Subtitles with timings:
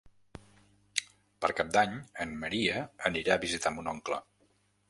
[1.45, 1.93] Per Cap d'Any
[2.25, 4.23] en Maria anirà a visitar mon oncle.